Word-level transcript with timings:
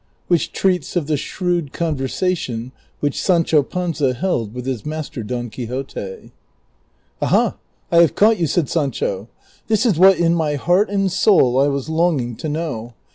WHICH 0.29 0.51
TREATS 0.51 0.95
OF 0.95 1.05
THE 1.05 1.15
SHREWD 1.15 1.73
CONVERSATION 1.73 2.71
WHICH 3.01 3.21
SANCHO 3.21 3.61
PANZO 3.61 4.13
HELD 4.13 4.51
WITH 4.55 4.65
HIS 4.65 4.83
MASTER 4.83 5.21
DON 5.21 5.51
QUIXOTE." 5.51 6.31
Aha, 7.21 7.55
I 7.91 7.97
have 7.97 8.15
caught 8.15 8.39
you," 8.39 8.47
said 8.47 8.67
Sancho;" 8.67 9.29
this 9.67 9.85
is 9.85 9.99
what 9.99 10.17
in 10.17 10.33
my 10.33 10.55
heart 10.55 10.89
and 10.89 11.11
soul 11.11 11.59
I 11.59 11.67
was 11.67 11.87
longing 11.87 12.35
to 12.37 12.49
know. 12.49 12.95